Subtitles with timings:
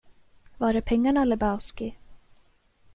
[0.57, 1.95] Var är pengarna, Lebowski?